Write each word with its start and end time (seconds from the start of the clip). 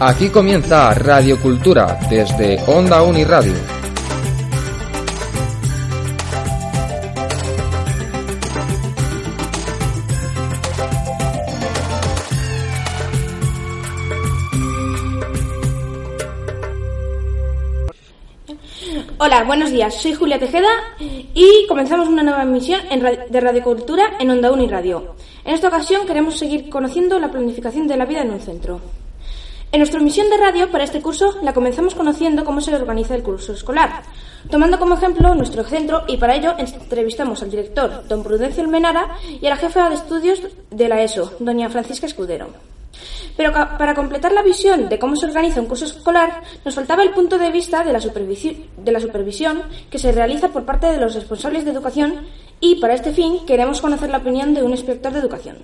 Aquí 0.00 0.28
comienza 0.28 0.94
Radio 0.94 1.40
Cultura 1.40 1.98
desde 2.08 2.62
Onda 2.68 3.02
Uni 3.02 3.24
Radio. 3.24 3.52
Hola, 19.18 19.42
buenos 19.42 19.72
días. 19.72 20.00
Soy 20.00 20.14
Julia 20.14 20.38
Tejeda 20.38 20.68
y 21.34 21.66
comenzamos 21.66 22.06
una 22.06 22.22
nueva 22.22 22.44
emisión 22.44 22.82
de 23.30 23.40
Radiocultura 23.40 24.12
en 24.20 24.30
Onda 24.30 24.52
Uni 24.52 24.68
Radio. 24.68 25.16
En 25.44 25.54
esta 25.54 25.66
ocasión 25.66 26.06
queremos 26.06 26.38
seguir 26.38 26.70
conociendo 26.70 27.18
la 27.18 27.32
planificación 27.32 27.88
de 27.88 27.96
la 27.96 28.06
vida 28.06 28.22
en 28.22 28.30
un 28.30 28.40
centro. 28.40 28.80
En 29.70 29.80
nuestra 29.80 30.00
emisión 30.00 30.30
de 30.30 30.38
radio 30.38 30.70
para 30.70 30.84
este 30.84 31.02
curso 31.02 31.36
la 31.42 31.52
comenzamos 31.52 31.94
conociendo 31.94 32.42
cómo 32.42 32.62
se 32.62 32.74
organiza 32.74 33.14
el 33.14 33.22
curso 33.22 33.52
escolar, 33.52 34.02
tomando 34.50 34.78
como 34.78 34.94
ejemplo 34.94 35.34
nuestro 35.34 35.62
centro 35.62 36.04
y 36.08 36.16
para 36.16 36.36
ello 36.36 36.54
entrevistamos 36.56 37.42
al 37.42 37.50
director, 37.50 38.08
don 38.08 38.22
Prudencio 38.22 38.62
Almenara, 38.62 39.18
y 39.28 39.46
a 39.46 39.50
la 39.50 39.56
jefa 39.56 39.90
de 39.90 39.96
estudios 39.96 40.40
de 40.70 40.88
la 40.88 41.02
ESO, 41.02 41.34
doña 41.38 41.68
Francisca 41.68 42.06
Escudero. 42.06 42.48
Pero 43.36 43.52
para 43.52 43.94
completar 43.94 44.32
la 44.32 44.42
visión 44.42 44.88
de 44.88 44.98
cómo 44.98 45.16
se 45.16 45.26
organiza 45.26 45.60
un 45.60 45.66
curso 45.66 45.84
escolar, 45.84 46.42
nos 46.64 46.74
faltaba 46.74 47.02
el 47.02 47.10
punto 47.10 47.36
de 47.36 47.50
vista 47.50 47.84
de 47.84 47.92
la, 47.92 48.00
de 48.00 48.92
la 48.92 49.00
supervisión 49.00 49.62
que 49.90 49.98
se 49.98 50.12
realiza 50.12 50.48
por 50.48 50.64
parte 50.64 50.86
de 50.86 50.96
los 50.96 51.14
responsables 51.14 51.66
de 51.66 51.72
educación 51.72 52.26
y, 52.58 52.76
para 52.76 52.94
este 52.94 53.12
fin, 53.12 53.44
queremos 53.46 53.82
conocer 53.82 54.08
la 54.08 54.18
opinión 54.18 54.54
de 54.54 54.62
un 54.62 54.70
inspector 54.70 55.12
de 55.12 55.18
educación. 55.18 55.58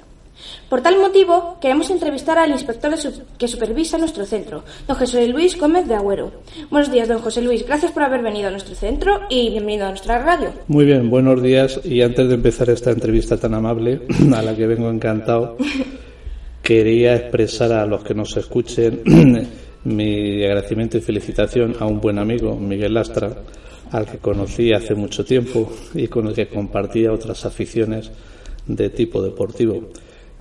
Por 0.68 0.82
tal 0.82 0.98
motivo, 0.98 1.58
queremos 1.60 1.90
entrevistar 1.90 2.38
al 2.38 2.50
inspector 2.50 2.92
que 3.38 3.48
supervisa 3.48 3.98
nuestro 3.98 4.24
centro, 4.24 4.64
don 4.88 4.96
José 4.96 5.28
Luis 5.28 5.58
Gómez 5.58 5.86
de 5.86 5.94
Agüero. 5.94 6.32
Buenos 6.70 6.90
días, 6.90 7.08
don 7.08 7.20
José 7.20 7.42
Luis. 7.42 7.66
Gracias 7.66 7.92
por 7.92 8.02
haber 8.02 8.22
venido 8.22 8.48
a 8.48 8.50
nuestro 8.50 8.74
centro 8.74 9.20
y 9.30 9.50
bienvenido 9.50 9.86
a 9.86 9.90
nuestra 9.90 10.18
radio. 10.18 10.52
Muy 10.68 10.84
bien, 10.84 11.10
buenos 11.10 11.42
días. 11.42 11.80
Y 11.84 12.02
antes 12.02 12.28
de 12.28 12.34
empezar 12.34 12.70
esta 12.70 12.90
entrevista 12.90 13.36
tan 13.36 13.54
amable, 13.54 14.02
a 14.34 14.42
la 14.42 14.56
que 14.56 14.66
vengo 14.66 14.90
encantado, 14.90 15.56
quería 16.62 17.14
expresar 17.14 17.72
a 17.72 17.86
los 17.86 18.02
que 18.02 18.14
nos 18.14 18.36
escuchen 18.36 19.02
mi 19.84 20.44
agradecimiento 20.44 20.98
y 20.98 21.02
felicitación 21.02 21.76
a 21.78 21.86
un 21.86 22.00
buen 22.00 22.18
amigo, 22.18 22.56
Miguel 22.56 22.94
Lastra, 22.94 23.36
al 23.90 24.06
que 24.06 24.18
conocí 24.18 24.72
hace 24.72 24.94
mucho 24.94 25.24
tiempo 25.24 25.70
y 25.94 26.08
con 26.08 26.26
el 26.26 26.34
que 26.34 26.48
compartía 26.48 27.12
otras 27.12 27.44
aficiones 27.44 28.10
de 28.66 28.90
tipo 28.90 29.22
deportivo. 29.22 29.90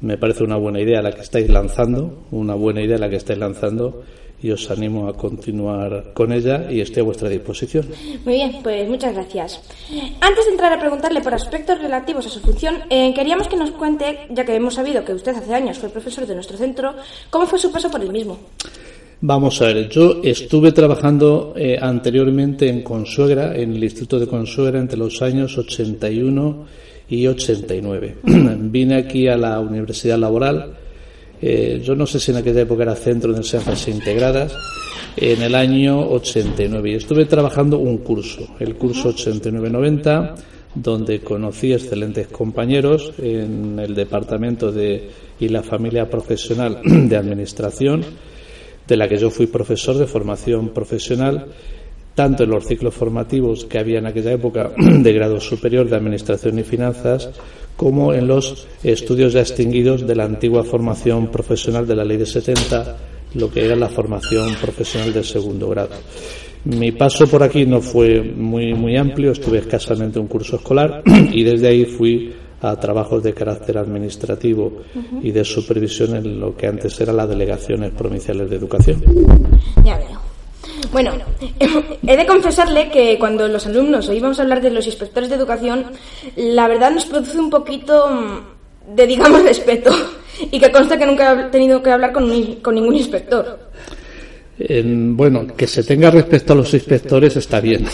Me 0.03 0.17
parece 0.17 0.43
una 0.43 0.57
buena 0.57 0.81
idea 0.81 1.01
la 1.01 1.13
que 1.13 1.21
estáis 1.21 1.49
lanzando, 1.49 2.25
una 2.31 2.55
buena 2.55 2.81
idea 2.81 2.97
la 2.97 3.09
que 3.09 3.15
estáis 3.15 3.39
lanzando 3.39 4.03
y 4.41 4.51
os 4.51 4.69
animo 4.69 5.07
a 5.07 5.13
continuar 5.15 6.11
con 6.13 6.33
ella 6.33 6.69
y 6.69 6.81
estoy 6.81 6.99
a 6.99 7.05
vuestra 7.05 7.29
disposición. 7.29 7.85
Muy 8.25 8.33
bien, 8.33 8.57
pues 8.61 8.89
muchas 8.89 9.13
gracias. 9.13 9.61
Antes 10.19 10.45
de 10.45 10.51
entrar 10.51 10.73
a 10.73 10.79
preguntarle 10.81 11.21
por 11.21 11.33
aspectos 11.33 11.79
relativos 11.81 12.27
a 12.27 12.29
su 12.29 12.41
función, 12.41 12.79
eh, 12.89 13.13
queríamos 13.13 13.47
que 13.47 13.55
nos 13.55 13.71
cuente, 13.71 14.27
ya 14.29 14.43
que 14.43 14.53
hemos 14.53 14.73
sabido 14.73 15.05
que 15.05 15.13
usted 15.13 15.37
hace 15.37 15.53
años 15.53 15.79
fue 15.79 15.87
profesor 15.87 16.27
de 16.27 16.35
nuestro 16.35 16.57
centro, 16.57 16.95
cómo 17.29 17.47
fue 17.47 17.57
su 17.57 17.71
paso 17.71 17.89
por 17.89 18.01
el 18.01 18.11
mismo. 18.11 18.37
Vamos 19.21 19.61
a 19.61 19.67
ver, 19.67 19.87
yo 19.87 20.19
estuve 20.21 20.73
trabajando 20.73 21.53
eh, 21.55 21.77
anteriormente 21.81 22.67
en 22.67 22.83
Consuegra, 22.83 23.55
en 23.55 23.73
el 23.73 23.81
Instituto 23.81 24.19
de 24.19 24.27
Consuegra, 24.27 24.79
entre 24.81 24.97
los 24.97 25.21
años 25.21 25.57
81 25.57 26.83
y 27.13 27.27
89. 27.27 28.15
Vine 28.23 28.95
aquí 28.95 29.27
a 29.27 29.37
la 29.37 29.59
Universidad 29.59 30.17
Laboral. 30.17 30.73
eh, 31.41 31.81
yo 31.83 31.95
no 31.95 32.07
sé 32.07 32.19
si 32.19 32.31
en 32.31 32.37
aquella 32.37 32.61
época 32.61 32.83
era 32.83 32.95
centro 32.95 33.31
de 33.31 33.37
enseñanzas 33.37 33.87
integradas, 33.87 34.55
en 35.15 35.41
el 35.41 35.53
año 35.55 35.99
89. 36.09 36.91
Y 36.91 36.95
estuve 36.95 37.25
trabajando 37.25 37.77
un 37.77 37.99
curso, 37.99 38.55
el 38.59 38.75
curso 38.75 39.13
89-90, 39.13 40.35
donde 40.75 41.19
conocí 41.19 41.71
excelentes 41.71 42.27
compañeros 42.27 43.13
en 43.19 43.77
el 43.77 43.93
departamento 43.93 44.71
de, 44.71 45.09
y 45.39 45.49
la 45.49 45.61
familia 45.61 46.09
profesional 46.09 46.79
de 46.83 47.15
administración 47.15 48.03
de 48.87 48.97
la 48.97 49.07
que 49.07 49.17
yo 49.17 49.29
fui 49.29 49.47
profesor 49.47 49.97
de 49.97 50.07
formación 50.07 50.69
profesional, 50.69 51.45
tanto 52.15 52.43
en 52.43 52.49
los 52.49 52.65
ciclos 52.65 52.93
formativos 52.93 53.65
que 53.65 53.79
había 53.79 53.99
en 53.99 54.05
aquella 54.05 54.31
época 54.31 54.71
de 54.77 55.13
grado 55.13 55.39
superior 55.39 55.89
de 55.89 55.95
Administración 55.95 56.59
y 56.59 56.63
Finanzas, 56.63 57.29
como 57.75 58.13
en 58.13 58.27
los 58.27 58.67
estudios 58.83 59.33
ya 59.33 59.41
extinguidos 59.41 60.05
de 60.05 60.15
la 60.15 60.25
antigua 60.25 60.63
formación 60.63 61.27
profesional 61.27 61.87
de 61.87 61.95
la 61.95 62.05
Ley 62.05 62.17
de 62.17 62.25
70, 62.25 62.97
lo 63.35 63.49
que 63.49 63.65
era 63.65 63.75
la 63.75 63.89
formación 63.89 64.53
profesional 64.61 65.11
de 65.11 65.23
segundo 65.23 65.69
grado. 65.69 65.95
Mi 66.65 66.91
paso 66.91 67.27
por 67.27 67.43
aquí 67.43 67.65
no 67.65 67.81
fue 67.81 68.21
muy, 68.21 68.73
muy 68.73 68.95
amplio, 68.95 69.31
estuve 69.31 69.57
escasamente 69.57 70.19
un 70.19 70.27
curso 70.27 70.57
escolar 70.57 71.03
y 71.33 71.43
desde 71.43 71.67
ahí 71.67 71.85
fui 71.85 72.33
a 72.61 72.77
trabajos 72.77 73.21
de 73.21 73.33
carácter 73.33 73.77
administrativo 73.77 74.83
y 75.21 75.31
de 75.31 75.43
supervisión 75.43 76.15
en 76.15 76.39
lo 76.39 76.55
que 76.55 76.67
antes 76.67 76.99
eran 77.01 77.17
las 77.17 77.27
delegaciones 77.27 77.91
provinciales 77.91 78.49
de 78.49 78.55
educación. 78.55 79.03
Ya 79.83 79.97
veo. 79.97 80.32
Bueno, 80.91 81.11
he 82.07 82.17
de 82.17 82.25
confesarle 82.25 82.89
que 82.89 83.17
cuando 83.19 83.47
los 83.47 83.65
alumnos 83.65 84.09
oímos 84.09 84.39
hablar 84.39 84.61
de 84.61 84.69
los 84.71 84.85
inspectores 84.85 85.29
de 85.29 85.35
educación, 85.35 85.85
la 86.35 86.67
verdad 86.67 86.91
nos 86.91 87.05
produce 87.05 87.39
un 87.39 87.49
poquito 87.49 88.09
mm, 88.09 88.95
de, 88.95 89.07
digamos, 89.07 89.43
respeto. 89.45 89.91
Y 90.51 90.59
que 90.59 90.71
consta 90.71 90.97
que 90.97 91.05
nunca 91.05 91.47
he 91.47 91.49
tenido 91.51 91.81
que 91.81 91.91
hablar 91.91 92.11
con, 92.11 92.29
con 92.61 92.75
ningún 92.75 92.95
inspector. 92.95 93.59
En- 94.59 95.15
bueno, 95.17 95.47
que 95.55 95.67
se 95.67 95.83
tenga 95.83 96.11
respeto 96.11 96.53
a 96.53 96.55
los 96.55 96.73
inspectores 96.73 97.35
está 97.37 97.59
bien, 97.59 97.85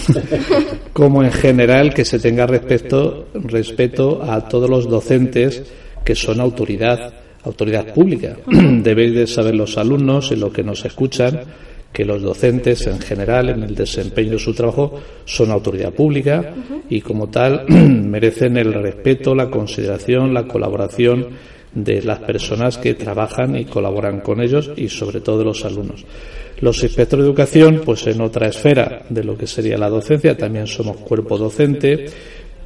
como 0.93 1.23
en 1.23 1.31
general 1.31 1.93
que 1.93 2.03
se 2.05 2.19
tenga 2.19 2.45
respeto, 2.45 3.27
respeto 3.33 4.21
a 4.23 4.47
todos 4.47 4.69
los 4.69 4.89
docentes 4.89 5.63
que 6.03 6.15
son 6.15 6.39
autoridad, 6.39 7.13
autoridad 7.43 7.93
pública. 7.93 8.35
Debéis 8.47 9.15
de 9.15 9.27
saber 9.27 9.55
los 9.55 9.77
alumnos 9.77 10.31
y 10.31 10.35
los 10.35 10.51
que 10.51 10.63
nos 10.63 10.83
escuchan 10.85 11.41
que 11.91 12.05
los 12.05 12.21
docentes 12.21 12.85
en 12.87 12.99
general 12.99 13.49
en 13.49 13.63
el 13.63 13.75
desempeño 13.75 14.31
de 14.31 14.39
su 14.39 14.53
trabajo 14.53 14.99
son 15.25 15.51
autoridad 15.51 15.93
pública 15.93 16.53
y 16.89 17.01
como 17.01 17.29
tal 17.29 17.65
merecen 17.69 18.57
el 18.57 18.73
respeto, 18.73 19.33
la 19.33 19.49
consideración, 19.49 20.33
la 20.33 20.47
colaboración 20.47 21.27
de 21.73 22.01
las 22.01 22.19
personas 22.19 22.77
que 22.77 22.95
trabajan 22.95 23.55
y 23.55 23.65
colaboran 23.65 24.21
con 24.21 24.41
ellos 24.41 24.71
y 24.75 24.89
sobre 24.89 25.21
todo 25.21 25.39
de 25.39 25.45
los 25.45 25.65
alumnos. 25.65 26.05
Los 26.61 26.83
inspectores 26.83 27.23
de 27.23 27.29
educación, 27.29 27.81
pues 27.85 28.05
en 28.07 28.21
otra 28.21 28.47
esfera 28.47 29.03
de 29.09 29.23
lo 29.23 29.37
que 29.37 29.47
sería 29.47 29.77
la 29.77 29.89
docencia, 29.89 30.35
también 30.35 30.67
somos 30.67 30.97
cuerpo 30.97 31.37
docente, 31.37 32.07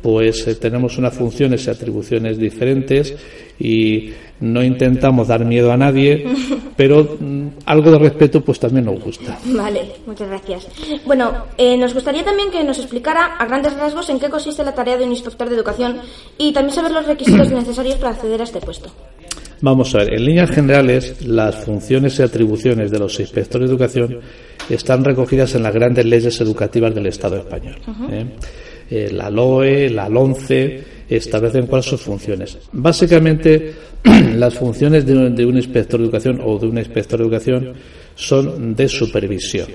pues 0.03 0.45
eh, 0.47 0.55
tenemos 0.55 0.97
unas 0.97 1.15
funciones 1.15 1.65
y 1.65 1.69
atribuciones 1.69 2.37
diferentes 2.37 3.15
y 3.57 4.11
no 4.41 4.61
intentamos 4.61 5.29
dar 5.29 5.45
miedo 5.45 5.71
a 5.71 5.77
nadie, 5.77 6.25
pero 6.75 7.17
mm, 7.19 7.47
algo 7.65 7.91
de 7.91 7.99
respeto 7.99 8.41
pues 8.41 8.59
también 8.59 8.85
nos 8.85 9.01
gusta. 9.01 9.39
Vale, 9.45 9.81
muchas 10.05 10.27
gracias. 10.27 10.67
Bueno, 11.05 11.45
eh, 11.57 11.77
nos 11.77 11.93
gustaría 11.93 12.23
también 12.23 12.51
que 12.51 12.63
nos 12.65 12.77
explicara 12.79 13.37
a 13.37 13.45
grandes 13.45 13.73
rasgos 13.75 14.09
en 14.09 14.19
qué 14.19 14.29
consiste 14.29 14.63
la 14.65 14.75
tarea 14.75 14.97
de 14.97 15.05
un 15.05 15.11
inspector 15.11 15.47
de 15.47 15.55
educación 15.55 16.01
y 16.37 16.51
también 16.51 16.75
saber 16.75 16.91
los 16.91 17.07
requisitos 17.07 17.49
necesarios 17.51 17.95
para 17.95 18.11
acceder 18.11 18.41
a 18.41 18.43
este 18.43 18.59
puesto. 18.59 18.91
Vamos 19.61 19.95
a 19.95 19.99
ver, 19.99 20.15
en 20.15 20.25
líneas 20.25 20.51
generales, 20.51 21.25
las 21.25 21.55
funciones 21.63 22.19
y 22.19 22.23
atribuciones 22.23 22.91
de 22.91 22.99
los 22.99 23.17
inspectores 23.21 23.69
de 23.69 23.73
educación 23.73 24.19
están 24.69 25.05
recogidas 25.05 25.55
en 25.55 25.63
las 25.63 25.73
grandes 25.73 26.05
leyes 26.05 26.41
educativas 26.41 26.93
del 26.93 27.05
Estado 27.05 27.37
español. 27.37 27.77
¿eh? 28.11 28.25
Eh, 28.95 29.09
la 29.11 29.27
LOE, 29.27 29.89
la 29.89 30.07
LONCE, 30.07 30.83
establecen 31.09 31.65
cuáles 31.65 31.87
son 31.87 31.97
sus 31.97 32.05
funciones. 32.05 32.59
Básicamente, 32.73 33.73
las 34.35 34.53
funciones 34.53 35.03
de 35.03 35.17
un, 35.17 35.35
de 35.35 35.43
un 35.47 35.57
inspector 35.57 35.99
de 35.99 36.05
educación 36.05 36.39
o 36.45 36.59
de 36.59 36.67
un 36.67 36.77
inspector 36.77 37.17
de 37.17 37.25
educación 37.25 37.73
son 38.13 38.75
de 38.75 38.87
supervisión. 38.87 39.65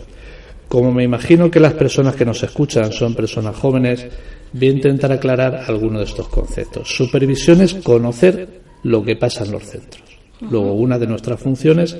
Como 0.68 0.92
me 0.92 1.02
imagino 1.02 1.50
que 1.50 1.58
las 1.58 1.72
personas 1.72 2.14
que 2.14 2.24
nos 2.24 2.44
escuchan 2.44 2.92
son 2.92 3.16
personas 3.16 3.56
jóvenes, 3.56 4.06
voy 4.52 4.68
a 4.68 4.70
intentar 4.70 5.10
aclarar 5.10 5.64
algunos 5.66 5.98
de 5.98 6.04
estos 6.04 6.28
conceptos. 6.28 6.88
Supervisión 6.88 7.60
es 7.60 7.74
conocer 7.74 8.60
lo 8.84 9.02
que 9.02 9.16
pasa 9.16 9.44
en 9.44 9.50
los 9.50 9.64
centros. 9.64 10.04
Luego, 10.42 10.74
una 10.74 10.96
de 10.96 11.08
nuestras 11.08 11.40
funciones, 11.40 11.96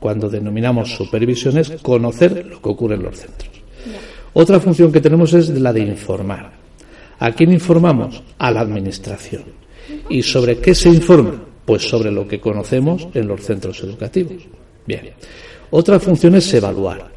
cuando 0.00 0.28
denominamos 0.28 0.96
supervisión, 0.96 1.58
es 1.58 1.70
conocer 1.80 2.44
lo 2.44 2.60
que 2.60 2.68
ocurre 2.70 2.96
en 2.96 3.04
los 3.04 3.18
centros. 3.18 3.59
Otra 4.32 4.60
función 4.60 4.92
que 4.92 5.00
tenemos 5.00 5.32
es 5.34 5.48
la 5.50 5.72
de 5.72 5.80
informar. 5.80 6.52
¿A 7.18 7.32
quién 7.32 7.52
informamos? 7.52 8.22
A 8.38 8.50
la 8.50 8.60
Administración. 8.60 9.44
¿Y 10.08 10.22
sobre 10.22 10.58
qué 10.58 10.74
se 10.74 10.88
informa? 10.88 11.42
Pues 11.64 11.88
sobre 11.88 12.10
lo 12.10 12.26
que 12.26 12.40
conocemos 12.40 13.08
en 13.14 13.28
los 13.28 13.42
centros 13.42 13.82
educativos. 13.82 14.42
Bien. 14.86 15.10
Otra 15.70 16.00
función 16.00 16.34
es 16.34 16.52
evaluar. 16.54 17.10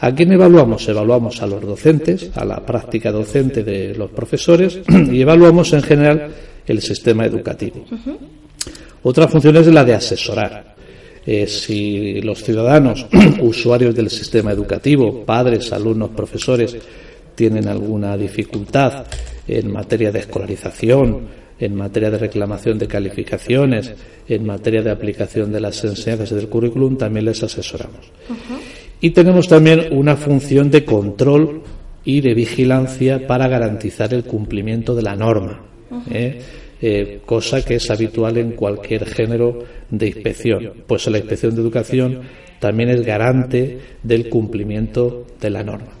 ¿A 0.00 0.12
quién 0.14 0.32
evaluamos? 0.32 0.88
Evaluamos 0.88 1.42
a 1.42 1.46
los 1.46 1.62
docentes, 1.62 2.30
a 2.36 2.44
la 2.44 2.64
práctica 2.64 3.12
docente 3.12 3.62
de 3.62 3.94
los 3.94 4.10
profesores 4.10 4.80
y 5.12 5.20
evaluamos 5.20 5.72
en 5.72 5.82
general 5.82 6.32
el 6.66 6.80
sistema 6.80 7.24
educativo. 7.26 7.84
Otra 9.02 9.28
función 9.28 9.56
es 9.56 9.66
la 9.68 9.84
de 9.84 9.94
asesorar. 9.94 10.71
Eh, 11.24 11.46
si 11.46 12.20
los 12.20 12.42
ciudadanos, 12.42 13.06
usuarios 13.40 13.94
del 13.94 14.10
sistema 14.10 14.52
educativo, 14.52 15.24
padres, 15.24 15.72
alumnos, 15.72 16.10
profesores, 16.10 16.76
tienen 17.34 17.68
alguna 17.68 18.16
dificultad 18.16 19.06
en 19.46 19.70
materia 19.72 20.10
de 20.10 20.20
escolarización, 20.20 21.42
en 21.58 21.74
materia 21.74 22.10
de 22.10 22.18
reclamación 22.18 22.78
de 22.78 22.88
calificaciones, 22.88 23.94
en 24.28 24.44
materia 24.44 24.82
de 24.82 24.90
aplicación 24.90 25.52
de 25.52 25.60
las 25.60 25.82
enseñanzas 25.84 26.30
del 26.30 26.48
currículum, 26.48 26.96
también 26.96 27.26
les 27.26 27.42
asesoramos. 27.42 28.10
Y 29.00 29.10
tenemos 29.10 29.48
también 29.48 29.88
una 29.92 30.16
función 30.16 30.70
de 30.70 30.84
control 30.84 31.62
y 32.04 32.20
de 32.20 32.34
vigilancia 32.34 33.26
para 33.26 33.48
garantizar 33.48 34.12
el 34.12 34.24
cumplimiento 34.24 34.94
de 34.94 35.02
la 35.02 35.14
norma. 35.14 35.60
¿eh? 36.10 36.40
Eh, 36.84 37.20
cosa 37.24 37.64
que 37.64 37.76
es 37.76 37.88
habitual 37.92 38.38
en 38.38 38.52
cualquier 38.52 39.06
género 39.06 39.60
de 39.88 40.08
inspección. 40.08 40.72
Pues 40.84 41.06
la 41.06 41.18
inspección 41.18 41.54
de 41.54 41.62
educación 41.62 42.22
también 42.58 42.88
es 42.88 43.06
garante 43.06 43.78
del 44.02 44.28
cumplimiento 44.28 45.26
de 45.40 45.50
la 45.50 45.62
norma. 45.62 45.92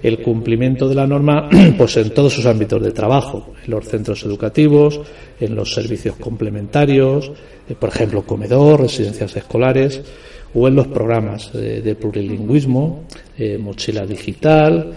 El 0.00 0.22
cumplimiento 0.22 0.88
de 0.88 0.94
la 0.94 1.08
norma, 1.08 1.50
pues 1.76 1.96
en 1.96 2.10
todos 2.10 2.34
sus 2.34 2.46
ámbitos 2.46 2.80
de 2.80 2.92
trabajo, 2.92 3.52
en 3.64 3.72
los 3.72 3.84
centros 3.88 4.22
educativos, 4.22 5.00
en 5.40 5.56
los 5.56 5.74
servicios 5.74 6.14
complementarios, 6.14 7.32
eh, 7.68 7.74
por 7.74 7.88
ejemplo, 7.88 8.22
comedor, 8.22 8.82
residencias 8.82 9.34
escolares, 9.36 10.02
o 10.54 10.68
en 10.68 10.76
los 10.76 10.86
programas 10.86 11.50
eh, 11.54 11.82
de 11.82 11.94
plurilingüismo, 11.96 13.06
mochila 13.58 14.06
digital, 14.06 14.92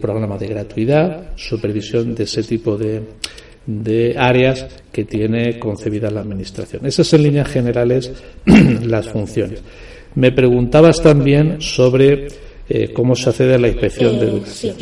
programa 0.00 0.38
de 0.38 0.46
gratuidad, 0.46 1.32
supervisión 1.36 2.14
de 2.14 2.24
ese 2.24 2.42
tipo 2.42 2.78
de, 2.78 3.02
de 3.66 4.14
áreas 4.16 4.66
que 4.92 5.04
tiene 5.04 5.58
concebida 5.58 6.10
la 6.10 6.20
Administración. 6.20 6.86
Esas 6.86 7.12
en 7.14 7.22
líneas 7.24 7.48
generales 7.48 8.12
las 8.84 9.08
funciones. 9.08 9.62
Me 10.14 10.32
preguntabas 10.32 11.02
también 11.02 11.60
sobre 11.60 12.28
eh, 12.68 12.92
cómo 12.92 13.14
se 13.14 13.30
accede 13.30 13.54
a 13.54 13.58
la 13.58 13.68
inspección 13.68 14.18
de 14.18 14.26
educación. 14.28 14.76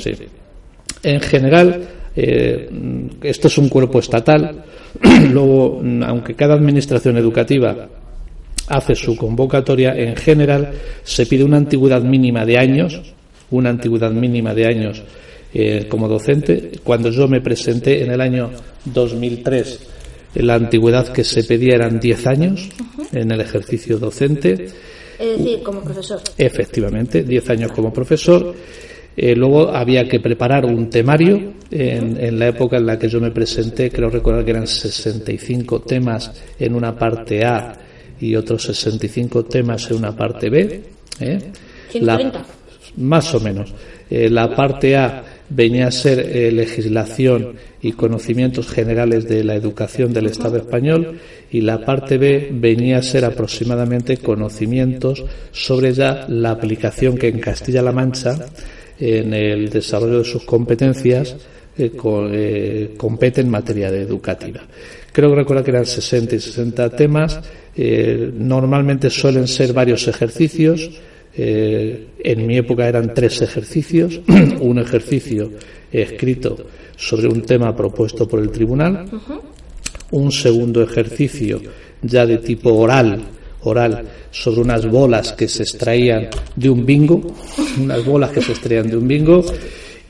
En 1.02 1.20
general, 1.20 1.88
eh, 2.14 2.68
esto 3.22 3.48
es 3.48 3.58
un 3.58 3.68
cuerpo 3.68 3.98
estatal. 3.98 4.64
Luego, 5.32 5.82
aunque 6.06 6.34
cada 6.34 6.54
administración 6.54 7.16
educativa 7.16 7.88
hace 8.68 8.94
su 8.94 9.16
convocatoria, 9.16 9.94
en 9.96 10.16
general 10.16 10.70
se 11.02 11.26
pide 11.26 11.44
una 11.44 11.56
antigüedad 11.56 12.02
mínima 12.02 12.44
de 12.46 12.58
años, 12.58 13.00
una 13.50 13.70
antigüedad 13.70 14.12
mínima 14.12 14.54
de 14.54 14.66
años 14.66 15.02
eh, 15.54 15.86
como 15.88 16.08
docente. 16.08 16.72
Cuando 16.82 17.10
yo 17.10 17.28
me 17.28 17.40
presenté 17.40 18.02
en 18.02 18.10
el 18.10 18.20
año 18.20 18.50
2003, 18.84 19.80
la 20.34 20.54
antigüedad 20.54 21.08
que 21.12 21.22
se 21.22 21.44
pedía 21.44 21.76
eran 21.76 22.00
10 22.00 22.26
años 22.26 22.68
en 23.12 23.30
el 23.30 23.40
ejercicio 23.40 23.98
docente. 23.98 24.66
Es 25.18 25.38
decir, 25.38 25.62
como 25.62 25.82
profesor. 25.82 26.20
Efectivamente, 26.36 27.22
10 27.22 27.50
años 27.50 27.72
como 27.72 27.92
profesor. 27.92 28.54
Eh, 29.16 29.36
luego 29.36 29.68
había 29.68 30.08
que 30.08 30.18
preparar 30.18 30.64
un 30.64 30.90
temario. 30.90 31.54
En, 31.70 32.22
en, 32.22 32.38
la 32.38 32.48
época 32.48 32.76
en 32.76 32.86
la 32.86 32.98
que 32.98 33.08
yo 33.08 33.20
me 33.20 33.30
presenté, 33.30 33.90
creo 33.90 34.08
recordar 34.08 34.44
que 34.44 34.50
eran 34.52 34.66
65 34.66 35.82
temas 35.82 36.30
en 36.58 36.74
una 36.74 36.96
parte 36.96 37.44
A 37.44 37.72
y 38.20 38.36
otros 38.36 38.62
65 38.62 39.44
temas 39.44 39.90
en 39.90 39.98
una 39.98 40.14
parte 40.14 40.50
B. 40.50 40.82
¿eh? 41.20 41.38
La, 42.00 42.44
más 42.96 43.34
o 43.34 43.40
menos. 43.40 43.72
Eh, 44.10 44.28
la 44.28 44.54
parte 44.54 44.96
A 44.96 45.24
venía 45.48 45.88
a 45.88 45.90
ser 45.90 46.20
eh, 46.20 46.50
legislación 46.50 47.54
y 47.82 47.92
conocimientos 47.92 48.68
generales 48.68 49.28
de 49.28 49.44
la 49.44 49.54
educación 49.54 50.12
del 50.12 50.26
Estado 50.26 50.56
español 50.56 51.18
y 51.50 51.60
la 51.60 51.84
parte 51.84 52.18
B 52.18 52.48
venía 52.52 52.98
a 52.98 53.02
ser 53.02 53.24
aproximadamente 53.24 54.16
conocimientos 54.16 55.24
sobre 55.52 55.92
ya 55.92 56.26
la 56.28 56.50
aplicación 56.50 57.16
que 57.18 57.28
en 57.28 57.40
Castilla-La 57.40 57.92
Mancha 57.92 58.36
en 58.98 59.34
el 59.34 59.68
desarrollo 59.68 60.18
de 60.18 60.24
sus 60.24 60.44
competencias 60.44 61.36
eh, 61.76 61.92
eh, 62.32 62.94
compete 62.96 63.40
en 63.40 63.50
materia 63.50 63.88
educativa. 63.88 64.62
Creo 65.12 65.30
que 65.30 65.36
recuerda 65.36 65.62
que 65.62 65.70
eran 65.70 65.86
60 65.86 66.36
y 66.36 66.40
60 66.40 66.90
temas. 66.90 67.40
normalmente 67.76 69.10
suelen 69.10 69.46
ser 69.46 69.72
varios 69.72 70.06
ejercicios 70.08 70.90
eh, 71.36 72.08
en 72.18 72.46
mi 72.46 72.56
época 72.58 72.88
eran 72.88 73.12
tres 73.12 73.42
ejercicios, 73.42 74.20
un 74.60 74.78
ejercicio 74.78 75.50
escrito 75.90 76.56
sobre 76.96 77.28
un 77.28 77.42
tema 77.42 77.74
propuesto 77.74 78.28
por 78.28 78.40
el 78.40 78.50
tribunal, 78.50 79.06
un 80.10 80.30
segundo 80.30 80.82
ejercicio 80.82 81.60
ya 82.02 82.26
de 82.26 82.38
tipo 82.38 82.72
oral, 82.74 83.20
oral 83.62 84.04
sobre 84.30 84.60
unas 84.60 84.86
bolas 84.86 85.32
que 85.32 85.48
se 85.48 85.62
extraían 85.62 86.28
de 86.54 86.70
un 86.70 86.84
bingo, 86.84 87.34
unas 87.80 88.04
bolas 88.04 88.30
que 88.30 88.40
se 88.40 88.52
extraían 88.52 88.88
de 88.88 88.96
un 88.96 89.08
bingo. 89.08 89.44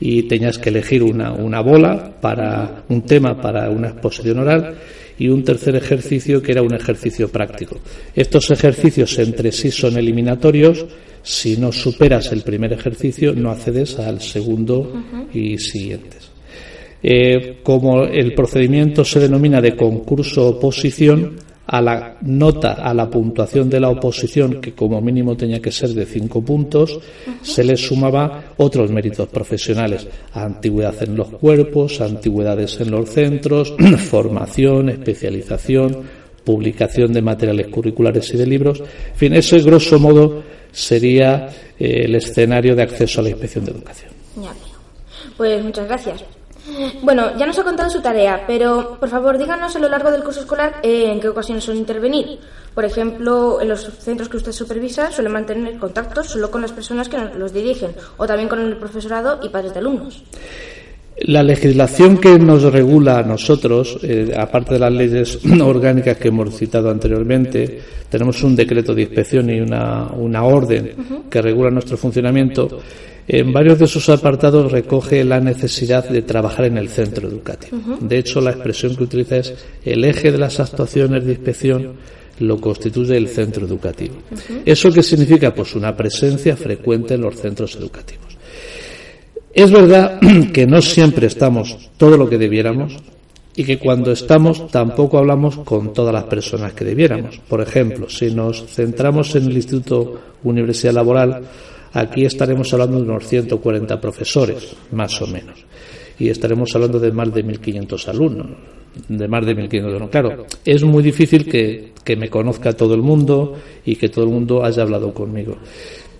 Y 0.00 0.24
tenías 0.24 0.58
que 0.58 0.70
elegir 0.70 1.02
una, 1.02 1.32
una 1.32 1.60
bola 1.60 2.16
para 2.20 2.84
un 2.88 3.02
tema 3.02 3.40
para 3.40 3.70
una 3.70 3.88
exposición 3.88 4.40
oral 4.40 4.74
y 5.18 5.28
un 5.28 5.44
tercer 5.44 5.76
ejercicio 5.76 6.42
que 6.42 6.52
era 6.52 6.62
un 6.62 6.74
ejercicio 6.74 7.28
práctico. 7.28 7.78
Estos 8.14 8.50
ejercicios 8.50 9.18
entre 9.18 9.52
sí 9.52 9.70
son 9.70 9.96
eliminatorios. 9.96 10.84
Si 11.24 11.56
no 11.56 11.72
superas 11.72 12.30
el 12.32 12.42
primer 12.42 12.74
ejercicio, 12.74 13.34
no 13.34 13.50
accedes 13.50 13.98
al 13.98 14.20
segundo 14.20 14.92
y 15.32 15.58
siguientes. 15.58 16.30
Eh, 17.02 17.60
como 17.62 18.04
el 18.04 18.34
procedimiento 18.34 19.04
se 19.04 19.20
denomina 19.20 19.60
de 19.60 19.74
concurso 19.74 20.46
oposición, 20.46 21.36
a 21.66 21.80
la 21.80 22.18
nota, 22.20 22.74
a 22.74 22.92
la 22.92 23.08
puntuación 23.08 23.70
de 23.70 23.80
la 23.80 23.88
oposición, 23.88 24.60
que 24.60 24.74
como 24.74 25.00
mínimo 25.00 25.36
tenía 25.36 25.60
que 25.60 25.72
ser 25.72 25.90
de 25.90 26.04
cinco 26.04 26.42
puntos, 26.42 27.00
se 27.40 27.64
le 27.64 27.76
sumaba 27.76 28.52
otros 28.58 28.90
méritos 28.90 29.28
profesionales, 29.28 30.06
antigüedad 30.34 30.94
en 31.02 31.16
los 31.16 31.28
cuerpos, 31.28 32.00
antigüedades 32.00 32.80
en 32.80 32.90
los 32.90 33.08
centros, 33.08 33.74
formación, 34.10 34.90
especialización, 34.90 36.02
publicación 36.44 37.12
de 37.14 37.22
materiales 37.22 37.68
curriculares 37.68 38.32
y 38.34 38.36
de 38.36 38.46
libros. 38.46 38.80
En 38.80 39.16
fin, 39.16 39.34
ese 39.34 39.58
grosso 39.60 39.98
modo 39.98 40.42
sería 40.74 41.48
eh, 41.78 42.02
el 42.04 42.14
escenario 42.16 42.74
de 42.76 42.82
acceso 42.82 43.20
a 43.20 43.24
la 43.24 43.30
inspección 43.30 43.64
de 43.64 43.70
educación. 43.70 44.12
Pues 45.36 45.64
muchas 45.64 45.86
gracias. 45.86 46.24
Bueno, 47.02 47.36
ya 47.36 47.46
nos 47.46 47.58
ha 47.58 47.62
contado 47.62 47.90
su 47.90 48.00
tarea, 48.00 48.44
pero 48.46 48.96
por 48.98 49.10
favor 49.10 49.36
díganos 49.36 49.76
a 49.76 49.78
lo 49.78 49.88
largo 49.88 50.10
del 50.10 50.24
curso 50.24 50.40
escolar 50.40 50.76
eh, 50.82 51.10
en 51.10 51.20
qué 51.20 51.28
ocasiones 51.28 51.64
suele 51.64 51.80
intervenir. 51.80 52.38
Por 52.74 52.84
ejemplo, 52.84 53.60
en 53.60 53.68
los 53.68 53.82
centros 53.98 54.28
que 54.28 54.38
usted 54.38 54.52
supervisa 54.52 55.12
suele 55.12 55.28
mantener 55.28 55.78
contactos 55.78 56.28
solo 56.28 56.50
con 56.50 56.62
las 56.62 56.72
personas 56.72 57.08
que 57.08 57.18
los 57.18 57.52
dirigen 57.52 57.94
o 58.16 58.26
también 58.26 58.48
con 58.48 58.60
el 58.60 58.78
profesorado 58.78 59.40
y 59.42 59.50
padres 59.50 59.74
de 59.74 59.80
alumnos. 59.80 60.24
La 61.18 61.42
legislación 61.42 62.18
que 62.18 62.38
nos 62.38 62.64
regula 62.64 63.18
a 63.18 63.22
nosotros, 63.22 63.98
eh, 64.02 64.34
aparte 64.36 64.74
de 64.74 64.80
las 64.80 64.92
leyes 64.92 65.38
orgánicas 65.62 66.16
que 66.16 66.28
hemos 66.28 66.56
citado 66.56 66.90
anteriormente, 66.90 67.80
tenemos 68.08 68.42
un 68.42 68.56
decreto 68.56 68.94
de 68.94 69.02
inspección 69.02 69.50
y 69.50 69.60
una, 69.60 70.08
una 70.08 70.44
orden 70.44 70.92
que 71.30 71.40
regula 71.40 71.70
nuestro 71.70 71.96
funcionamiento 71.96 72.80
en 73.26 73.52
varios 73.52 73.78
de 73.78 73.86
sus 73.86 74.08
apartados 74.10 74.70
recoge 74.70 75.24
la 75.24 75.40
necesidad 75.40 76.08
de 76.08 76.22
trabajar 76.22 76.66
en 76.66 76.76
el 76.76 76.90
centro 76.90 77.26
educativo. 77.26 77.78
De 78.00 78.18
hecho, 78.18 78.40
la 78.40 78.50
expresión 78.50 78.94
que 78.96 79.04
utiliza 79.04 79.38
es 79.38 79.54
el 79.84 80.04
eje 80.04 80.30
de 80.30 80.38
las 80.38 80.60
actuaciones 80.60 81.24
de 81.24 81.32
inspección 81.32 81.92
lo 82.40 82.60
constituye 82.60 83.16
el 83.16 83.28
centro 83.28 83.64
educativo. 83.64 84.16
¿Eso 84.64 84.90
qué 84.90 85.02
significa? 85.02 85.54
Pues 85.54 85.74
una 85.74 85.96
presencia 85.96 86.56
frecuente 86.56 87.14
en 87.14 87.22
los 87.22 87.36
centros 87.36 87.76
educativos. 87.76 88.33
Es 89.54 89.70
verdad 89.70 90.20
que 90.52 90.66
no 90.66 90.82
siempre 90.82 91.26
estamos 91.26 91.90
todo 91.96 92.16
lo 92.16 92.28
que 92.28 92.38
debiéramos 92.38 92.96
y 93.56 93.64
que 93.64 93.78
cuando 93.78 94.10
estamos 94.10 94.68
tampoco 94.68 95.18
hablamos 95.18 95.58
con 95.58 95.92
todas 95.92 96.12
las 96.12 96.24
personas 96.24 96.72
que 96.72 96.84
debiéramos. 96.84 97.38
Por 97.48 97.60
ejemplo, 97.60 98.10
si 98.10 98.34
nos 98.34 98.66
centramos 98.66 99.34
en 99.36 99.44
el 99.44 99.52
Instituto 99.52 100.20
Universidad 100.42 100.94
Laboral, 100.94 101.42
Aquí 101.94 102.24
estaremos 102.24 102.72
hablando 102.72 102.96
de 102.96 103.04
unos 103.04 103.26
140 103.28 104.00
profesores, 104.00 104.74
más 104.90 105.22
o 105.22 105.28
menos, 105.28 105.64
y 106.18 106.28
estaremos 106.28 106.74
hablando 106.74 106.98
de 106.98 107.12
más 107.12 107.32
de 107.32 107.44
1.500 107.44 108.08
alumnos. 108.08 108.46
de 109.08 109.28
más 109.28 109.46
de 109.46 109.56
1.500 109.56 109.92
euros. 109.92 110.10
Claro, 110.10 110.46
es 110.64 110.82
muy 110.82 111.02
difícil 111.02 111.48
que, 111.48 111.92
que 112.04 112.16
me 112.16 112.28
conozca 112.28 112.72
todo 112.72 112.94
el 112.94 113.02
mundo 113.02 113.54
y 113.84 113.96
que 113.96 114.08
todo 114.08 114.24
el 114.24 114.30
mundo 114.30 114.64
haya 114.64 114.82
hablado 114.82 115.14
conmigo. 115.14 115.56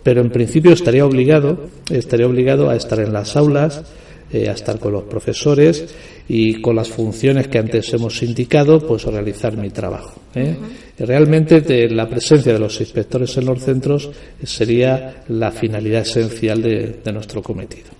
Pero 0.04 0.20
en 0.20 0.30
principio 0.30 0.72
estaría 0.72 1.04
obligado, 1.04 1.68
estaría 1.90 2.26
obligado 2.26 2.70
a 2.70 2.76
estar 2.76 3.00
en 3.00 3.12
las 3.12 3.36
aulas, 3.36 3.82
eh, 4.30 4.48
a 4.48 4.52
estar 4.52 4.78
con 4.78 4.92
los 4.92 5.04
profesores 5.04 5.94
y 6.28 6.60
con 6.60 6.76
las 6.76 6.88
funciones 6.88 7.48
que 7.48 7.58
antes 7.58 7.92
hemos 7.94 8.22
indicado, 8.22 8.86
pues 8.86 9.04
realizar 9.04 9.56
mi 9.56 9.70
trabajo. 9.70 10.20
¿eh? 10.34 10.56
Realmente 10.98 11.88
la 11.88 12.08
presencia 12.08 12.52
de 12.52 12.58
los 12.58 12.80
inspectores 12.80 13.36
en 13.38 13.46
los 13.46 13.62
centros 13.62 14.10
sería 14.42 15.24
la 15.28 15.50
finalidad 15.50 16.02
esencial 16.02 16.62
de, 16.62 17.12
nuestro 17.12 17.42
cometido. 17.42 17.90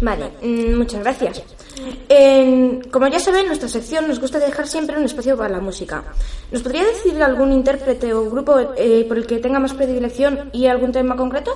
Vale, 0.00 0.26
mm, 0.42 0.76
muchas 0.76 1.00
gracias. 1.02 1.42
Como 2.90 3.08
ya 3.08 3.18
saben, 3.18 3.42
en 3.42 3.46
nuestra 3.48 3.68
sección 3.68 4.08
nos 4.08 4.20
gusta 4.20 4.38
dejar 4.38 4.66
siempre 4.66 4.96
un 4.96 5.04
espacio 5.04 5.36
para 5.36 5.48
la 5.48 5.60
música. 5.60 6.02
¿Nos 6.50 6.62
podría 6.62 6.84
decir 6.84 7.22
algún 7.22 7.52
intérprete 7.52 8.12
o 8.12 8.28
grupo 8.30 8.58
eh, 8.76 9.04
por 9.06 9.18
el 9.18 9.26
que 9.26 9.38
tenga 9.38 9.58
más 9.58 9.74
predilección 9.74 10.50
y 10.52 10.66
algún 10.66 10.92
tema 10.92 11.16
concreto? 11.16 11.52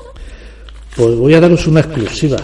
Pues 0.96 1.16
voy 1.16 1.34
a 1.34 1.40
daros 1.40 1.66
una 1.66 1.80
exclusiva, 1.80 2.38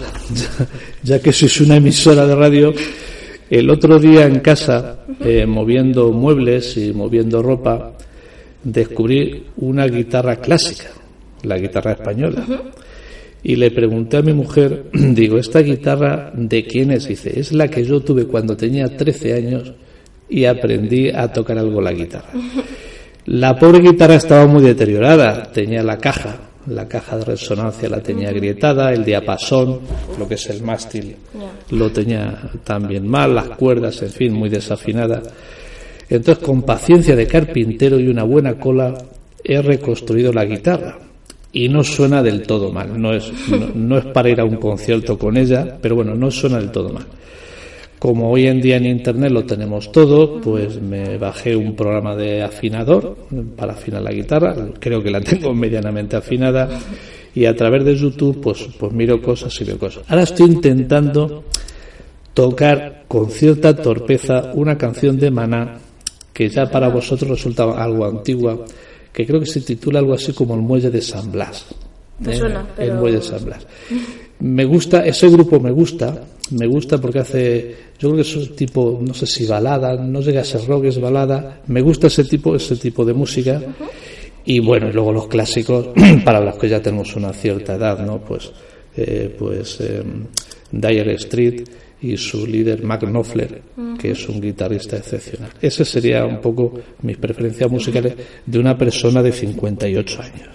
ya 1.02 1.20
que 1.20 1.32
sois 1.32 1.60
una 1.60 1.76
emisora 1.76 2.26
de 2.26 2.34
radio. 2.34 2.74
El 3.48 3.70
otro 3.70 3.98
día 3.98 4.26
en 4.26 4.40
casa, 4.40 5.00
eh, 5.20 5.46
moviendo 5.46 6.10
muebles 6.10 6.76
y 6.76 6.92
moviendo 6.92 7.42
ropa, 7.42 7.92
descubrí 8.62 9.46
una 9.56 9.86
guitarra 9.86 10.36
clásica, 10.36 10.90
la 11.42 11.58
guitarra 11.58 11.92
española. 11.92 12.44
Y 13.42 13.56
le 13.56 13.70
pregunté 13.70 14.18
a 14.18 14.22
mi 14.22 14.32
mujer, 14.32 14.84
digo, 14.92 15.38
¿esta 15.38 15.60
guitarra 15.60 16.32
de 16.34 16.64
quién 16.64 16.90
es? 16.90 17.08
Dice, 17.08 17.38
es 17.38 17.52
la 17.52 17.68
que 17.68 17.84
yo 17.84 18.00
tuve 18.00 18.26
cuando 18.26 18.56
tenía 18.56 18.96
13 18.96 19.34
años 19.34 19.72
y 20.28 20.44
aprendí 20.44 21.10
a 21.10 21.28
tocar 21.32 21.58
algo 21.58 21.80
la 21.80 21.92
guitarra. 21.92 22.30
La 23.26 23.58
pobre 23.58 23.80
guitarra 23.80 24.14
estaba 24.14 24.46
muy 24.46 24.62
deteriorada, 24.62 25.50
tenía 25.52 25.82
la 25.82 25.98
caja 25.98 26.50
la 26.66 26.86
caja 26.86 27.16
de 27.18 27.24
resonancia 27.24 27.88
la 27.88 28.02
tenía 28.02 28.28
agrietada, 28.28 28.92
el 28.92 29.04
diapasón, 29.04 29.80
lo 30.18 30.28
que 30.28 30.34
es 30.34 30.50
el 30.50 30.62
mástil, 30.62 31.16
lo 31.70 31.90
tenía 31.90 32.50
también 32.64 33.08
mal, 33.08 33.34
las 33.34 33.50
cuerdas, 33.50 34.02
en 34.02 34.10
fin, 34.10 34.32
muy 34.32 34.48
desafinada. 34.48 35.22
Entonces, 36.08 36.44
con 36.44 36.62
paciencia 36.62 37.16
de 37.16 37.26
carpintero 37.26 37.98
y 37.98 38.08
una 38.08 38.24
buena 38.24 38.54
cola, 38.58 38.94
he 39.42 39.60
reconstruido 39.62 40.32
la 40.32 40.44
guitarra. 40.44 40.98
Y 41.52 41.68
no 41.68 41.82
suena 41.82 42.22
del 42.22 42.42
todo 42.42 42.72
mal. 42.72 43.00
No 43.00 43.12
es, 43.12 43.32
no 43.74 43.98
es 43.98 44.06
para 44.06 44.30
ir 44.30 44.40
a 44.40 44.44
un 44.44 44.56
concierto 44.56 45.18
con 45.18 45.36
ella, 45.36 45.78
pero 45.80 45.96
bueno, 45.96 46.14
no 46.14 46.30
suena 46.30 46.58
del 46.58 46.70
todo 46.70 46.90
mal. 46.90 47.06
Como 47.98 48.30
hoy 48.30 48.46
en 48.46 48.62
día 48.62 48.78
en 48.78 48.86
Internet 48.86 49.30
lo 49.30 49.44
tenemos 49.44 49.92
todo, 49.92 50.40
pues 50.40 50.80
me 50.80 51.18
bajé 51.18 51.54
un 51.54 51.76
programa 51.76 52.16
de 52.16 52.42
afinador 52.42 53.14
para 53.54 53.74
afinar 53.74 54.00
la 54.00 54.10
guitarra, 54.10 54.56
creo 54.78 55.02
que 55.02 55.10
la 55.10 55.20
tengo 55.20 55.52
medianamente 55.52 56.16
afinada, 56.16 56.66
y 57.34 57.44
a 57.44 57.54
través 57.54 57.84
de 57.84 57.94
YouTube 57.94 58.40
pues, 58.40 58.68
pues 58.78 58.92
miro 58.92 59.20
cosas 59.20 59.60
y 59.60 59.64
veo 59.64 59.78
cosas. 59.78 60.04
Ahora 60.08 60.22
estoy 60.22 60.46
intentando 60.46 61.44
tocar 62.32 63.04
con 63.06 63.28
cierta 63.28 63.76
torpeza 63.76 64.50
una 64.54 64.78
canción 64.78 65.18
de 65.18 65.30
Maná 65.30 65.78
que 66.32 66.48
ya 66.48 66.70
para 66.70 66.88
vosotros 66.88 67.28
resulta 67.28 67.64
algo 67.64 68.06
antigua, 68.06 68.64
que 69.12 69.26
creo 69.26 69.40
que 69.40 69.46
se 69.46 69.60
titula 69.60 69.98
algo 69.98 70.14
así 70.14 70.32
como 70.32 70.54
El 70.54 70.60
Muelle 70.60 70.90
de 70.90 71.02
San 71.02 71.30
Blas. 71.30 71.66
¿eh? 72.26 72.40
El 72.78 72.94
Muelle 72.94 73.18
de 73.18 73.22
San 73.22 73.44
Blas. 73.44 73.66
Me 74.40 74.64
gusta, 74.64 75.04
ese 75.04 75.28
grupo 75.28 75.60
me 75.60 75.70
gusta, 75.70 76.24
me 76.52 76.66
gusta 76.66 76.98
porque 76.98 77.18
hace, 77.18 77.74
yo 77.98 78.08
creo 78.08 78.16
que 78.16 78.22
es 78.22 78.36
un 78.36 78.56
tipo, 78.56 78.98
no 79.02 79.12
sé 79.12 79.26
si 79.26 79.46
balada, 79.46 79.94
no 79.96 80.20
llega 80.20 80.40
a 80.40 80.44
ser 80.44 80.64
rock, 80.66 80.86
es 80.86 81.00
balada, 81.00 81.60
me 81.66 81.82
gusta 81.82 82.06
ese 82.06 82.24
tipo, 82.24 82.56
ese 82.56 82.76
tipo 82.76 83.04
de 83.04 83.12
música. 83.12 83.60
Y 84.44 84.58
bueno, 84.60 84.88
y 84.88 84.92
luego 84.92 85.12
los 85.12 85.28
clásicos, 85.28 85.88
para 86.24 86.40
los 86.40 86.56
que 86.56 86.68
ya 86.68 86.80
tenemos 86.80 87.14
una 87.16 87.32
cierta 87.32 87.74
edad, 87.74 87.98
¿no? 88.04 88.18
Pues, 88.20 88.50
eh, 88.96 89.34
pues 89.38 89.80
eh, 89.80 90.02
Dire 90.72 91.14
Street 91.14 91.64
y 92.02 92.16
su 92.16 92.46
líder 92.46 92.82
Mac 92.82 93.02
Knopfler, 93.02 93.62
que 93.98 94.12
es 94.12 94.28
un 94.28 94.40
guitarrista 94.40 94.96
excepcional. 94.96 95.50
Ese 95.60 95.84
sería 95.84 96.24
un 96.24 96.40
poco 96.40 96.72
mis 97.02 97.16
preferencias 97.16 97.70
musicales 97.70 98.14
de 98.46 98.58
una 98.58 98.76
persona 98.76 99.22
de 99.22 99.32
58 99.32 100.22
años. 100.22 100.48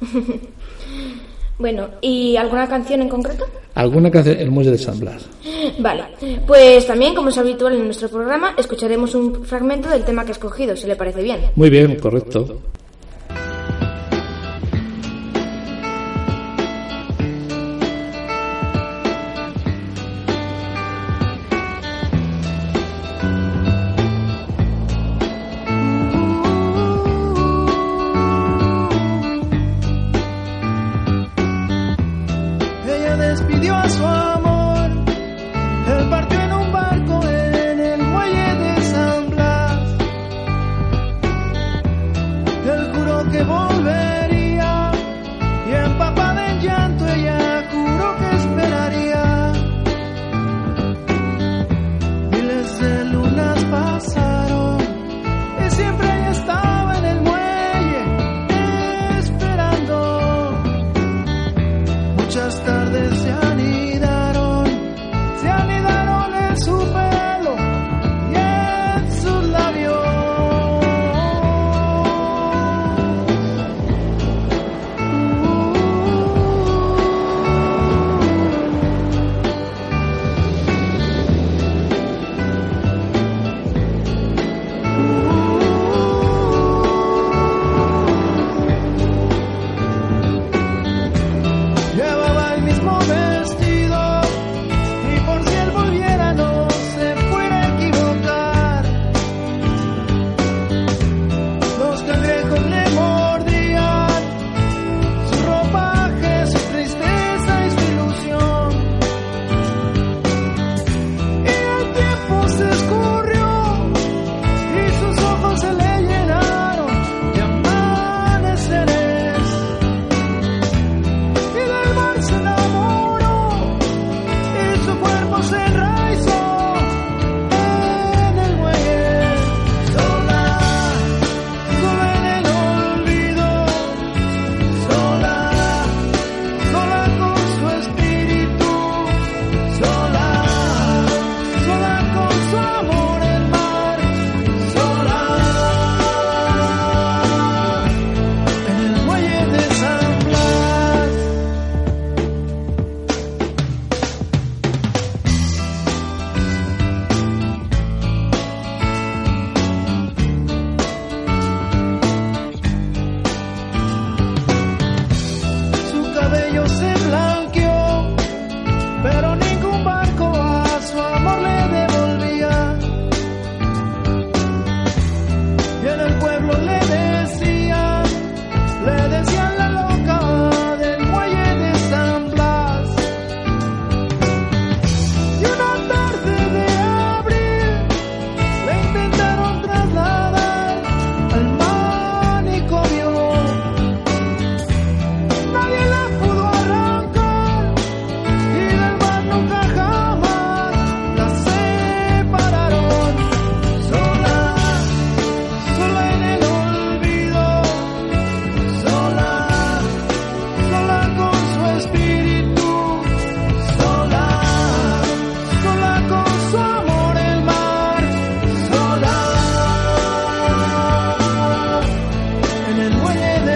Bueno, 1.58 1.88
¿y 2.00 2.36
alguna 2.36 2.68
canción 2.68 3.02
en 3.02 3.08
concreto? 3.08 3.44
Alguna 3.74 4.12
canción, 4.12 4.38
El 4.38 4.50
Muelle 4.50 4.70
de 4.70 4.78
San 4.78 4.98
Blas. 5.00 5.28
Vale, 5.80 6.04
pues 6.46 6.86
también, 6.86 7.16
como 7.16 7.30
es 7.30 7.38
habitual 7.38 7.74
en 7.74 7.84
nuestro 7.84 8.08
programa, 8.08 8.54
escucharemos 8.56 9.14
un 9.16 9.44
fragmento 9.44 9.88
del 9.88 10.04
tema 10.04 10.24
que 10.24 10.30
ha 10.30 10.32
escogido, 10.32 10.76
si 10.76 10.86
le 10.86 10.94
parece 10.94 11.20
bien. 11.20 11.40
Muy 11.56 11.68
bien, 11.68 11.96
correcto. 11.96 12.60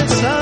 cabeza. 0.03 0.42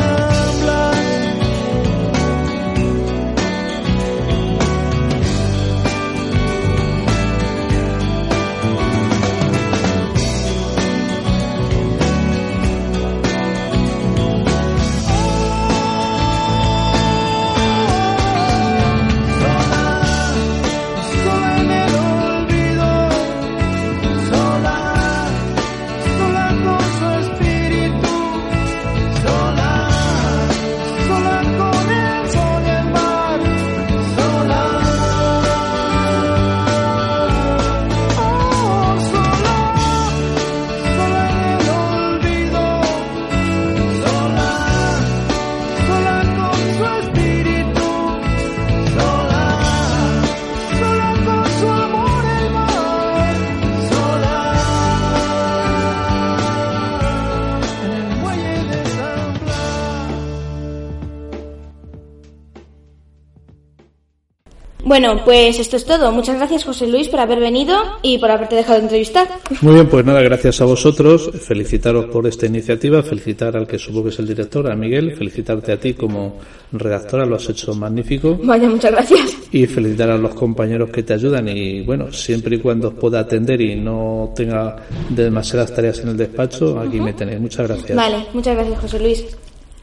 Bueno, 64.90 65.20
pues 65.24 65.61
esto 65.61 65.76
es 65.76 65.85
todo. 65.85 66.11
Muchas 66.11 66.35
gracias, 66.35 66.64
José 66.64 66.88
Luis, 66.88 67.07
por 67.07 67.20
haber 67.20 67.38
venido 67.38 67.76
y 68.03 68.18
por 68.18 68.29
haberte 68.29 68.57
dejado 68.57 68.81
entrevistar. 68.81 69.29
Muy 69.61 69.74
bien, 69.74 69.87
pues 69.87 70.05
nada, 70.05 70.20
gracias 70.20 70.61
a 70.61 70.64
vosotros. 70.64 71.31
Felicitaros 71.46 72.07
por 72.07 72.26
esta 72.26 72.46
iniciativa, 72.46 73.00
felicitar 73.05 73.57
al 73.57 73.68
que 73.68 73.79
supongo 73.79 74.07
que 74.07 74.09
es 74.09 74.18
el 74.18 74.26
director, 74.26 74.68
a 74.68 74.74
Miguel, 74.74 75.14
felicitarte 75.14 75.70
a 75.70 75.76
ti 75.79 75.94
como 75.94 76.38
redactora, 76.72 77.24
lo 77.24 77.37
has 77.37 77.48
hecho 77.48 77.72
magnífico. 77.72 78.37
Vaya, 78.42 78.68
muchas 78.68 78.90
gracias. 78.90 79.37
Y 79.53 79.64
felicitar 79.68 80.11
a 80.11 80.18
los 80.18 80.35
compañeros 80.35 80.90
que 80.90 81.05
te 81.05 81.14
ayudan 81.14 81.46
y 81.46 81.83
bueno, 81.83 82.11
siempre 82.11 82.57
y 82.57 82.59
cuando 82.59 82.88
os 82.88 82.94
pueda 82.94 83.20
atender 83.20 83.61
y 83.61 83.76
no 83.76 84.33
tenga 84.35 84.74
demasiadas 85.09 85.72
tareas 85.72 86.00
en 86.00 86.09
el 86.09 86.16
despacho, 86.16 86.81
aquí 86.81 87.00
me 87.00 87.12
tenéis. 87.12 87.38
Muchas 87.38 87.68
gracias. 87.68 87.96
Vale, 87.96 88.26
muchas 88.33 88.57
gracias, 88.57 88.81
José 88.81 88.98
Luis. 88.98 89.24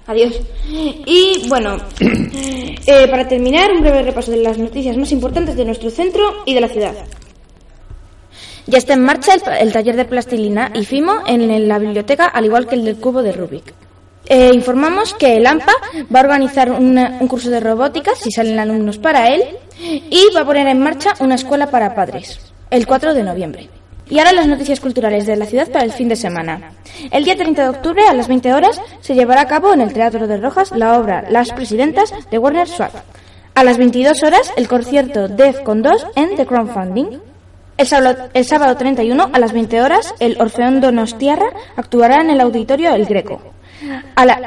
Adiós. 0.08 0.40
Y 0.66 1.48
bueno, 1.50 1.78
eh, 2.00 3.08
para 3.10 3.28
terminar, 3.28 3.72
un 3.74 3.82
breve 3.82 4.04
repaso 4.04 4.32
de 4.32 4.38
las 4.38 4.58
noticias 4.58 4.96
más 4.98 5.12
importantes 5.12 5.56
de 5.58 5.66
nuestro 5.66 5.90
centro 5.90 6.44
y 6.46 6.54
de 6.54 6.62
la 6.62 6.70
ciudad. 6.70 6.94
Ya 8.68 8.78
está 8.78 8.94
en 8.94 9.04
marcha 9.04 9.34
el, 9.60 9.72
taller 9.72 9.96
de 9.96 10.06
plastilina 10.06 10.72
y 10.74 10.86
FIMO 10.86 11.24
en 11.28 11.68
la 11.68 11.80
biblioteca, 11.80 12.26
al 12.26 12.46
igual 12.46 12.68
que 12.68 12.76
el 12.76 12.86
del 12.86 12.98
cubo 12.98 13.22
de 13.22 13.34
Rubik. 13.34 13.74
Eh, 14.30 14.52
informamos 14.54 15.14
que 15.14 15.38
el 15.38 15.48
AMPA 15.48 15.72
va 16.14 16.20
a 16.20 16.24
organizar 16.24 16.72
un 16.72 17.28
curso 17.30 17.50
de 17.50 17.62
robótica, 17.62 18.14
si 18.16 18.30
salen 18.30 18.60
alumnos 18.60 18.98
para 18.98 19.34
él, 19.34 19.44
y 19.80 20.28
va 20.36 20.42
a 20.42 20.46
poner 20.46 20.68
en 20.68 20.82
marcha 20.82 21.14
una 21.20 21.36
escuela 21.36 21.70
para 21.70 21.96
padres, 21.96 22.40
el 22.70 22.86
4 22.86 23.14
de 23.14 23.24
noviembre. 23.24 23.70
Y 24.10 24.20
ahora 24.20 24.32
las 24.32 24.48
noticias 24.48 24.80
culturales 24.80 25.26
de 25.26 25.36
la 25.36 25.46
ciudad 25.46 25.70
para 25.70 25.84
el 25.84 25.92
fin 25.92 26.08
de 26.08 26.16
semana. 26.16 26.72
El 27.12 27.26
día 27.26 27.36
30 27.36 27.62
de 27.64 27.70
octubre 27.70 28.04
a 28.08 28.14
las 28.14 28.28
20 28.28 28.54
horas 28.54 28.82
se 29.02 29.16
llevará 29.16 29.42
a 29.42 29.48
cabo 29.48 29.74
en 29.74 29.82
el 29.82 29.94
Teatro 29.94 30.28
de 30.28 30.38
Rojas 30.38 30.72
la 30.72 30.98
obra 30.98 31.26
Las 31.30 31.52
Presidentas 31.52 32.14
de 32.32 32.38
Werner 32.38 32.68
Schwab. 32.68 32.92
A 33.54 33.64
las 33.64 33.78
22 33.78 34.24
horas 34.24 34.54
el 34.56 34.68
concierto 34.68 35.28
Def 35.28 35.62
con 35.62 35.82
2 35.82 36.08
en 36.16 36.36
The 36.36 36.46
Crowdfunding. 36.46 37.20
El 37.78 37.86
sábado, 37.86 38.30
el 38.34 38.46
sábado 38.46 38.76
31 38.78 39.30
a 39.34 39.40
las 39.40 39.52
20 39.52 39.82
horas 39.82 40.16
el 40.20 40.40
Orfeón 40.40 40.80
Donostiarra 40.82 41.50
actuará 41.76 42.22
en 42.22 42.32
el 42.32 42.42
auditorio 42.42 42.94
El 42.96 43.06
Greco 43.06 43.42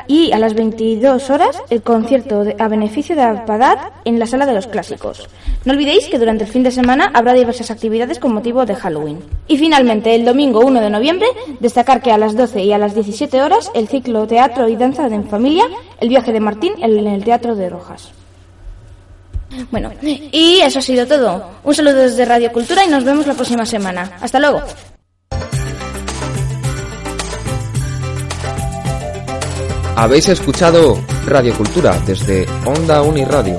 y 0.07 0.33
a 0.33 0.39
las 0.39 0.55
22 0.55 1.31
horas 1.31 1.63
el 1.71 1.83
concierto 1.83 2.45
a 2.59 2.69
beneficio 2.69 3.15
de 3.17 3.23
Alpadad 3.23 3.79
en 4.05 4.19
la 4.19 4.27
Sala 4.27 4.47
de 4.47 4.55
los 4.55 4.67
Clásicos. 4.67 5.29
No 5.65 5.73
olvidéis 5.73 6.09
que 6.09 6.19
durante 6.19 6.45
el 6.45 6.51
fin 6.51 6.63
de 6.63 6.71
semana 6.71 7.11
habrá 7.15 7.35
diversas 7.35 7.71
actividades 7.71 8.19
con 8.19 8.33
motivo 8.33 8.65
de 8.67 8.75
Halloween. 8.75 9.21
Y 9.47 9.59
finalmente, 9.59 10.15
el 10.15 10.25
domingo 10.25 10.61
1 10.61 10.81
de 10.81 10.91
noviembre, 10.91 11.29
destacar 11.61 12.01
que 12.03 12.13
a 12.13 12.19
las 12.19 12.37
12 12.37 12.63
y 12.65 12.73
a 12.73 12.79
las 12.79 12.95
17 12.95 13.43
horas 13.43 13.71
el 13.75 13.89
ciclo 13.89 14.27
Teatro 14.27 14.69
y 14.69 14.77
Danza 14.77 15.07
en 15.07 15.29
Familia, 15.29 15.65
el 16.01 16.09
viaje 16.09 16.33
de 16.33 16.41
Martín 16.41 16.73
en 16.79 17.07
el 17.07 17.25
Teatro 17.25 17.55
de 17.55 17.69
Rojas. 17.69 18.13
Bueno, 19.71 19.91
y 20.03 20.61
eso 20.61 20.79
ha 20.79 20.83
sido 20.83 21.07
todo. 21.07 21.45
Un 21.65 21.75
saludo 21.75 21.97
desde 21.97 22.25
Radio 22.25 22.53
Cultura 22.53 22.85
y 22.85 22.89
nos 22.89 23.05
vemos 23.05 23.27
la 23.27 23.35
próxima 23.35 23.67
semana. 23.67 24.13
Hasta 24.21 24.39
luego. 24.39 24.63
Habéis 30.01 30.31
escuchado 30.31 30.99
Radio 31.27 31.55
Cultura 31.55 32.01
desde 32.07 32.47
Onda 32.65 33.03
Uniradio 33.03 33.59